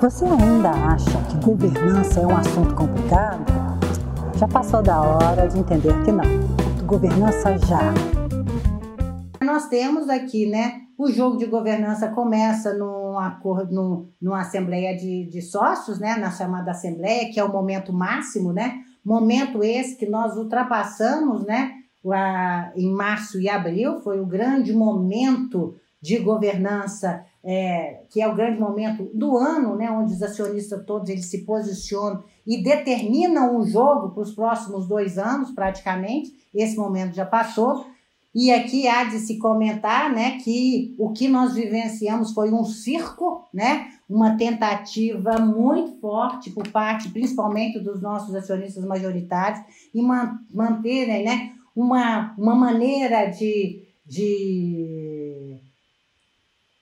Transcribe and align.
Você 0.00 0.24
ainda 0.24 0.70
acha 0.70 1.22
que 1.28 1.44
governança 1.44 2.20
é 2.20 2.26
um 2.26 2.34
assunto 2.34 2.74
complicado? 2.74 3.44
Já 4.34 4.48
passou 4.48 4.82
da 4.82 4.98
hora 4.98 5.46
de 5.46 5.58
entender 5.58 5.92
que 6.02 6.10
não. 6.10 6.24
Governança 6.86 7.58
já. 7.58 7.92
Nós 9.44 9.68
temos 9.68 10.08
aqui, 10.08 10.46
né? 10.46 10.80
O 10.96 11.10
jogo 11.10 11.36
de 11.36 11.44
governança 11.44 12.08
começa 12.08 12.72
num 12.72 13.18
acordo, 13.18 13.74
num, 13.74 14.08
numa 14.22 14.40
assembleia 14.40 14.96
de, 14.96 15.28
de 15.28 15.42
sócios, 15.42 15.98
né? 15.98 16.16
Na 16.16 16.30
chamada 16.30 16.70
assembleia, 16.70 17.30
que 17.30 17.38
é 17.38 17.44
o 17.44 17.52
momento 17.52 17.92
máximo, 17.92 18.54
né? 18.54 18.78
Momento 19.04 19.62
esse 19.62 19.96
que 19.96 20.08
nós 20.08 20.34
ultrapassamos, 20.34 21.44
né? 21.44 21.72
em 22.74 22.90
março 22.90 23.38
e 23.38 23.46
abril, 23.46 24.00
foi 24.00 24.18
o 24.18 24.24
grande 24.24 24.72
momento 24.72 25.74
de 26.00 26.18
governança, 26.18 27.24
é, 27.44 28.02
que 28.08 28.20
é 28.20 28.28
o 28.28 28.34
grande 28.34 28.58
momento 28.58 29.10
do 29.14 29.36
ano, 29.36 29.76
né, 29.76 29.90
onde 29.90 30.14
os 30.14 30.22
acionistas 30.22 30.84
todos 30.84 31.08
eles 31.08 31.26
se 31.26 31.44
posicionam 31.44 32.22
e 32.46 32.62
determinam 32.62 33.58
o 33.58 33.66
jogo 33.66 34.10
para 34.10 34.22
os 34.22 34.34
próximos 34.34 34.86
dois 34.86 35.18
anos, 35.18 35.50
praticamente. 35.50 36.30
Esse 36.54 36.76
momento 36.76 37.14
já 37.14 37.26
passou. 37.26 37.86
E 38.34 38.52
aqui 38.52 38.86
há 38.86 39.04
de 39.04 39.18
se 39.18 39.38
comentar 39.38 40.12
né, 40.12 40.38
que 40.38 40.94
o 40.98 41.10
que 41.12 41.28
nós 41.28 41.54
vivenciamos 41.54 42.32
foi 42.32 42.52
um 42.52 42.64
circo, 42.64 43.44
né, 43.52 43.88
uma 44.08 44.36
tentativa 44.36 45.38
muito 45.38 46.00
forte 46.00 46.50
por 46.50 46.66
parte, 46.68 47.10
principalmente 47.10 47.80
dos 47.80 48.00
nossos 48.00 48.34
acionistas 48.34 48.84
majoritários, 48.84 49.60
e 49.92 50.00
man 50.00 50.38
manterem 50.54 51.24
né, 51.24 51.52
uma, 51.74 52.32
uma 52.38 52.54
maneira 52.54 53.26
de, 53.26 53.82
de, 54.06 55.58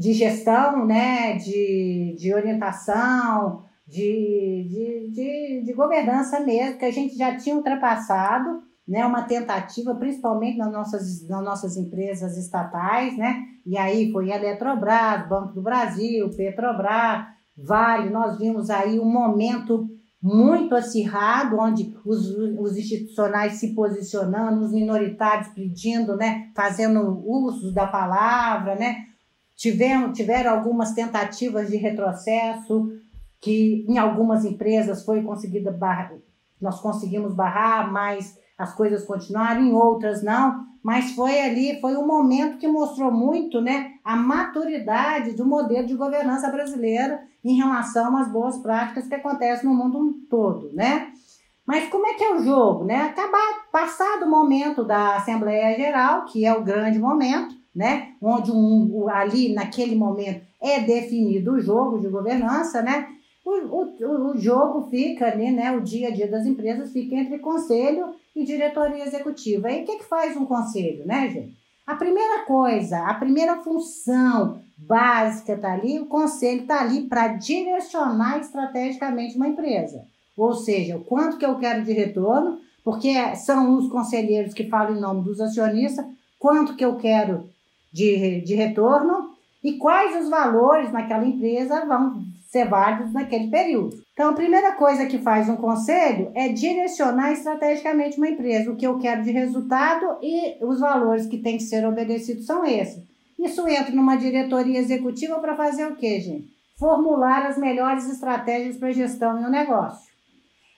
de 0.00 0.14
gestão, 0.14 0.86
né, 0.86 1.34
de, 1.34 2.16
de 2.18 2.32
orientação, 2.32 3.64
de, 3.86 4.66
de, 4.66 5.10
de, 5.12 5.62
de 5.66 5.72
governança 5.74 6.40
mesmo, 6.40 6.78
que 6.78 6.86
a 6.86 6.90
gente 6.90 7.14
já 7.18 7.36
tinha 7.36 7.54
ultrapassado, 7.54 8.62
né, 8.88 9.04
uma 9.04 9.24
tentativa, 9.24 9.94
principalmente 9.94 10.56
nas 10.56 10.72
nossas, 10.72 11.28
nas 11.28 11.44
nossas 11.44 11.76
empresas 11.76 12.38
estatais, 12.38 13.14
né, 13.18 13.42
e 13.66 13.76
aí 13.76 14.10
foi 14.10 14.30
Eletrobras, 14.30 15.28
Banco 15.28 15.52
do 15.52 15.60
Brasil, 15.60 16.30
Petrobras, 16.34 17.26
Vale, 17.62 18.08
nós 18.08 18.38
vimos 18.38 18.70
aí 18.70 18.98
um 18.98 19.04
momento 19.04 19.86
muito 20.22 20.74
acirrado, 20.74 21.58
onde 21.58 21.94
os, 22.06 22.26
os 22.58 22.74
institucionais 22.74 23.54
se 23.54 23.74
posicionando, 23.74 24.64
os 24.64 24.72
minoritários 24.72 25.48
pedindo, 25.48 26.16
né, 26.16 26.50
fazendo 26.56 27.22
uso 27.22 27.74
da 27.74 27.86
palavra, 27.86 28.76
né, 28.76 29.10
tiveram, 29.60 30.10
tiveram 30.10 30.52
algumas 30.52 30.94
tentativas 30.94 31.68
de 31.68 31.76
retrocesso, 31.76 32.90
que 33.38 33.84
em 33.86 33.98
algumas 33.98 34.42
empresas 34.46 35.04
foi 35.04 35.22
conseguida 35.22 35.70
nós 36.58 36.80
conseguimos 36.80 37.34
barrar, 37.34 37.92
mas 37.92 38.38
as 38.56 38.74
coisas 38.74 39.04
continuaram, 39.04 39.62
em 39.62 39.74
outras 39.74 40.22
não, 40.22 40.64
mas 40.82 41.12
foi 41.12 41.42
ali, 41.42 41.78
foi 41.78 41.94
um 41.94 42.06
momento 42.06 42.56
que 42.56 42.66
mostrou 42.66 43.12
muito 43.12 43.60
né, 43.60 43.92
a 44.02 44.16
maturidade 44.16 45.32
do 45.32 45.44
modelo 45.44 45.86
de 45.86 45.94
governança 45.94 46.50
brasileira 46.50 47.20
em 47.44 47.56
relação 47.56 48.16
às 48.16 48.32
boas 48.32 48.56
práticas 48.58 49.06
que 49.06 49.14
acontecem 49.14 49.68
no 49.68 49.74
mundo 49.74 50.14
todo, 50.30 50.70
né? 50.72 51.08
Mas 51.66 51.88
como 51.90 52.06
é 52.06 52.14
que 52.14 52.24
é 52.24 52.34
o 52.34 52.42
jogo, 52.42 52.84
né? 52.84 53.02
Acabar, 53.02 53.68
passado 53.70 54.24
o 54.24 54.30
momento 54.30 54.84
da 54.84 55.16
Assembleia 55.16 55.76
Geral, 55.76 56.24
que 56.24 56.46
é 56.46 56.52
o 56.52 56.64
grande 56.64 56.98
momento, 56.98 57.59
né? 57.74 58.14
Onde 58.20 58.50
um, 58.50 59.08
ali, 59.08 59.52
naquele 59.52 59.94
momento, 59.94 60.42
é 60.60 60.80
definido 60.80 61.52
o 61.52 61.60
jogo 61.60 61.98
de 61.98 62.08
governança, 62.08 62.82
né? 62.82 63.08
O, 63.44 63.50
o, 63.50 64.30
o 64.32 64.38
jogo 64.38 64.88
fica 64.90 65.26
ali, 65.26 65.50
né? 65.50 65.72
O 65.72 65.80
dia 65.80 66.08
a 66.08 66.10
dia 66.10 66.28
das 66.28 66.46
empresas 66.46 66.92
fica 66.92 67.14
entre 67.14 67.38
conselho 67.38 68.14
e 68.34 68.44
diretoria 68.44 69.04
executiva. 69.04 69.70
E 69.70 69.82
o 69.82 69.84
que, 69.84 69.98
que 69.98 70.04
faz 70.04 70.36
um 70.36 70.46
conselho, 70.46 71.06
né, 71.06 71.28
gente? 71.28 71.60
A 71.86 71.96
primeira 71.96 72.44
coisa, 72.44 72.98
a 72.98 73.14
primeira 73.14 73.56
função 73.56 74.60
básica 74.76 75.54
está 75.54 75.72
ali, 75.72 75.98
o 75.98 76.06
conselho 76.06 76.62
está 76.62 76.80
ali 76.80 77.02
para 77.02 77.28
direcionar 77.28 78.38
estrategicamente 78.38 79.36
uma 79.36 79.48
empresa. 79.48 80.04
Ou 80.36 80.54
seja, 80.54 80.96
o 80.96 81.04
quanto 81.04 81.36
que 81.36 81.44
eu 81.44 81.58
quero 81.58 81.84
de 81.84 81.92
retorno, 81.92 82.60
porque 82.84 83.34
são 83.36 83.76
os 83.76 83.88
conselheiros 83.90 84.54
que 84.54 84.68
falam 84.68 84.96
em 84.96 85.00
nome 85.00 85.22
dos 85.22 85.40
acionistas, 85.40 86.06
quanto 86.38 86.76
que 86.76 86.84
eu 86.84 86.96
quero 86.96 87.50
de, 87.92 88.40
de 88.42 88.54
retorno 88.54 89.30
e 89.62 89.74
quais 89.74 90.22
os 90.22 90.30
valores 90.30 90.92
naquela 90.92 91.24
empresa 91.24 91.84
vão 91.84 92.22
ser 92.50 92.68
válidos 92.68 93.12
naquele 93.12 93.48
período. 93.48 93.96
Então, 94.12 94.30
a 94.30 94.34
primeira 94.34 94.72
coisa 94.72 95.06
que 95.06 95.18
faz 95.18 95.48
um 95.48 95.56
conselho 95.56 96.30
é 96.34 96.48
direcionar 96.48 97.32
estrategicamente 97.32 98.18
uma 98.18 98.28
empresa. 98.28 98.70
O 98.70 98.76
que 98.76 98.86
eu 98.86 98.98
quero 98.98 99.22
de 99.22 99.30
resultado 99.30 100.18
e 100.20 100.56
os 100.60 100.80
valores 100.80 101.26
que 101.26 101.38
têm 101.38 101.56
que 101.56 101.62
ser 101.62 101.86
obedecidos 101.86 102.46
são 102.46 102.64
esses. 102.64 103.02
Isso 103.38 103.66
entra 103.68 103.94
numa 103.94 104.16
diretoria 104.16 104.78
executiva 104.78 105.38
para 105.38 105.56
fazer 105.56 105.86
o 105.86 105.96
quê, 105.96 106.20
gente? 106.20 106.48
Formular 106.78 107.46
as 107.46 107.56
melhores 107.56 108.10
estratégias 108.10 108.76
para 108.76 108.92
gestão 108.92 109.40
e 109.40 109.44
o 109.44 109.50
negócio. 109.50 110.10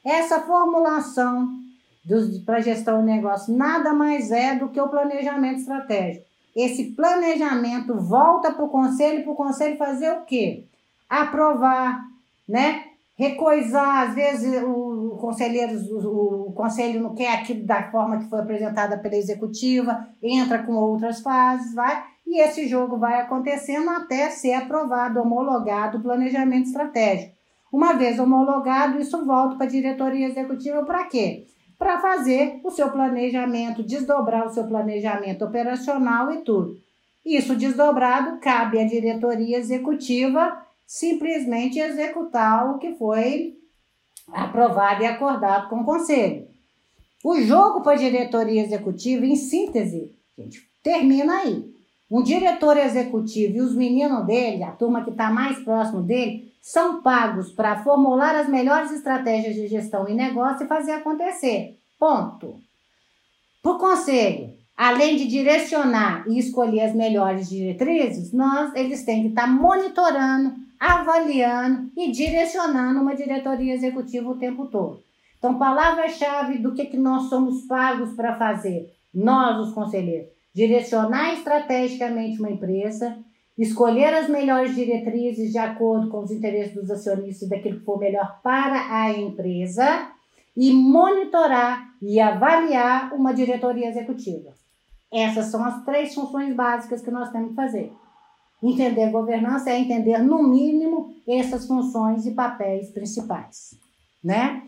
Essa 0.04 0.40
formulação 0.40 1.48
para 2.44 2.60
gestão 2.60 3.00
e 3.00 3.04
negócio 3.04 3.56
nada 3.56 3.92
mais 3.92 4.30
é 4.30 4.56
do 4.56 4.68
que 4.68 4.80
o 4.80 4.88
planejamento 4.88 5.60
estratégico. 5.60 6.31
Esse 6.54 6.92
planejamento 6.92 7.98
volta 7.98 8.52
para 8.52 8.64
o 8.64 8.68
conselho, 8.68 9.22
para 9.22 9.32
o 9.32 9.36
conselho 9.36 9.76
fazer 9.76 10.10
o 10.12 10.24
quê? 10.24 10.64
aprovar, 11.12 12.00
né? 12.48 12.84
Recoisar, 13.14 14.08
às 14.08 14.14
vezes 14.14 14.62
o, 14.62 15.18
conselheiro, 15.20 15.78
o, 16.08 16.48
o 16.48 16.52
conselho 16.52 17.02
não 17.02 17.14
quer 17.14 17.34
aquilo 17.34 17.66
da 17.66 17.91
forma 17.91 18.18
que 18.18 18.30
foi 18.30 18.41
apresentada 18.41 18.96
pela 18.96 19.16
executiva, 19.16 20.08
entra 20.22 20.62
com 20.62 20.72
outras 20.72 21.20
fases, 21.20 21.74
vai, 21.74 22.02
e 22.26 22.41
esse 22.41 22.66
jogo 22.66 22.96
vai 22.96 23.20
acontecendo 23.20 23.91
até 23.91 24.30
ser 24.30 24.54
aprovado, 24.54 25.20
homologado 25.20 25.98
o 25.98 26.02
planejamento 26.02 26.68
estratégico. 26.68 27.36
Uma 27.70 27.92
vez 27.92 28.18
homologado, 28.18 28.98
isso 28.98 29.24
volta 29.26 29.56
para 29.56 29.66
a 29.66 29.70
diretoria 29.70 30.26
executiva 30.26 30.82
para 30.82 31.04
quê? 31.04 31.44
Para 31.82 31.98
fazer 31.98 32.60
o 32.62 32.70
seu 32.70 32.93
planejamento, 32.93 33.82
desdobrar 33.82 34.47
o 34.47 34.54
seu 34.54 34.69
planejamento 34.69 35.44
operacional 35.44 36.31
e 36.31 36.38
tudo. 36.38 36.81
Isso 37.26 37.56
desdobrado 37.56 38.38
cabe 38.38 38.78
à 38.78 38.87
diretoria 38.87 39.59
executiva 39.59 40.65
simplesmente 40.87 41.81
executar 41.81 42.71
o 42.71 42.78
que 42.78 42.94
foi 42.94 43.59
aprovado 44.32 45.03
e 45.03 45.06
acordado 45.06 45.69
com 45.69 45.81
o 45.81 45.84
conselho. 45.84 46.47
O 47.25 47.41
jogo 47.41 47.81
para 47.81 47.94
a 47.94 48.00
diretoria 48.00 48.62
executiva, 48.62 49.26
em 49.26 49.34
síntese, 49.34 50.15
gente, 50.38 50.65
termina 50.84 51.41
aí. 51.41 51.72
Um 52.12 52.22
diretor 52.22 52.76
executivo 52.76 53.56
e 53.56 53.60
os 53.62 53.74
meninos 53.74 54.26
dele, 54.26 54.62
a 54.62 54.72
turma 54.72 55.02
que 55.02 55.10
está 55.10 55.30
mais 55.30 55.58
próximo 55.60 56.02
dele, 56.02 56.52
são 56.60 57.00
pagos 57.00 57.50
para 57.50 57.82
formular 57.82 58.36
as 58.36 58.48
melhores 58.48 58.92
estratégias 58.92 59.54
de 59.54 59.66
gestão 59.66 60.06
e 60.06 60.12
negócio 60.12 60.64
e 60.64 60.68
fazer 60.68 60.92
acontecer. 60.92 61.78
Ponto. 61.98 62.60
O 63.64 63.74
conselho, 63.78 64.52
além 64.76 65.16
de 65.16 65.26
direcionar 65.26 66.28
e 66.28 66.38
escolher 66.38 66.82
as 66.82 66.94
melhores 66.94 67.48
diretrizes, 67.48 68.30
nós, 68.30 68.74
eles 68.74 69.04
têm 69.04 69.22
que 69.22 69.28
estar 69.28 69.46
tá 69.46 69.48
monitorando 69.48 70.60
avaliando 70.82 71.92
e 71.96 72.10
direcionando 72.10 73.00
uma 73.00 73.14
diretoria 73.14 73.72
executiva 73.72 74.28
o 74.28 74.36
tempo 74.36 74.66
todo. 74.66 75.00
Então, 75.38 75.56
palavra-chave 75.56 76.58
do 76.58 76.74
que, 76.74 76.86
que 76.86 76.96
nós 76.96 77.28
somos 77.28 77.62
pagos 77.62 78.12
para 78.14 78.36
fazer, 78.36 78.92
nós, 79.14 79.68
os 79.68 79.72
conselheiros, 79.72 80.28
direcionar 80.54 81.34
estrategicamente 81.34 82.38
uma 82.38 82.50
empresa, 82.50 83.18
escolher 83.56 84.12
as 84.14 84.28
melhores 84.28 84.74
diretrizes 84.74 85.52
de 85.52 85.58
acordo 85.58 86.08
com 86.08 86.20
os 86.20 86.30
interesses 86.30 86.74
dos 86.74 86.90
acionistas 86.90 87.48
daquilo 87.48 87.78
que 87.78 87.84
for 87.84 87.98
melhor 87.98 88.41
para 88.42 89.03
a 89.03 89.12
empresa 89.12 90.09
e 90.56 90.72
monitorar 90.72 91.94
e 92.00 92.21
avaliar 92.21 93.12
uma 93.15 93.32
diretoria 93.32 93.88
executiva. 93.88 94.53
Essas 95.12 95.47
são 95.47 95.65
as 95.65 95.84
três 95.84 96.15
funções 96.15 96.54
básicas 96.54 97.03
que 97.03 97.10
nós 97.10 97.30
temos 97.30 97.50
que 97.50 97.56
fazer. 97.56 97.92
Entender 98.62 99.10
governança 99.10 99.71
é 99.71 99.78
entender, 99.78 100.18
no 100.18 100.42
mínimo, 100.42 101.15
essas 101.27 101.66
funções 101.66 102.27
e 102.27 102.30
papéis 102.30 102.91
principais, 102.91 103.74
né? 104.22 104.62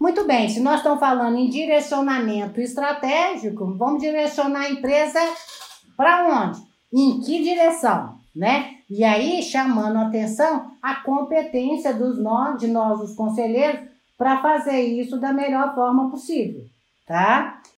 Muito 0.00 0.24
bem, 0.24 0.48
se 0.48 0.60
nós 0.60 0.76
estamos 0.76 1.00
falando 1.00 1.38
em 1.38 1.48
direcionamento 1.48 2.60
estratégico, 2.60 3.74
vamos 3.76 4.02
direcionar 4.02 4.62
a 4.62 4.70
empresa 4.70 5.20
para 5.96 6.46
onde? 6.46 6.60
Em 6.92 7.20
que 7.20 7.42
direção, 7.42 8.16
né? 8.34 8.74
E 8.90 9.02
aí, 9.02 9.42
chamando 9.42 9.96
a 9.96 10.06
atenção 10.06 10.72
a 10.82 10.96
competência 10.96 11.94
dos 11.94 12.18
nós, 12.18 12.60
de 12.60 12.66
nós, 12.66 13.00
os 13.00 13.14
conselheiros, 13.14 13.80
para 14.18 14.40
fazer 14.42 14.80
isso 14.80 15.18
da 15.18 15.32
melhor 15.32 15.74
forma 15.74 16.10
possível, 16.10 16.62
tá? 17.06 17.60